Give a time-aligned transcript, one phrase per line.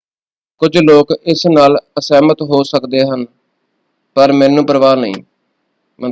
[0.61, 3.25] "ਕੁਝ ਲੋਕ ਇਸ ਨਾਲ ਅਸਹਿਮਤ ਹੋ ਸਕਦੇ ਹਨ
[4.17, 5.13] ਪਰ ਮੈਨੂੰ ਪਰਵਾਹ ਨਹੀਂ।